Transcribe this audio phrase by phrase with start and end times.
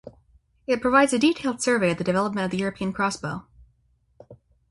[0.65, 3.45] It provides a detailed survey of the development of the European crossbow.